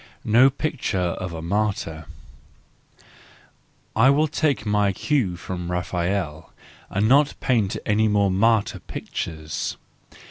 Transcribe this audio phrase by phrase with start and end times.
[0.25, 2.07] No Picture of a Martyr
[3.95, 6.51] .—I will take my cue from Raphael,
[6.89, 9.77] and not paint any more martyr SANCTUS JANUARIUS 24s pictures.